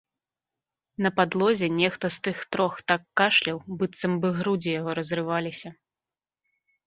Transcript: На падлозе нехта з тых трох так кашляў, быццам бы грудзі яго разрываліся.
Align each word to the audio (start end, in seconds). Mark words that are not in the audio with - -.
На 1.05 1.09
падлозе 1.17 1.67
нехта 1.81 2.05
з 2.15 2.23
тых 2.27 2.37
трох 2.55 2.73
так 2.91 3.01
кашляў, 3.21 3.57
быццам 3.81 4.17
бы 4.23 4.27
грудзі 4.41 4.69
яго 4.79 4.91
разрываліся. 5.01 5.69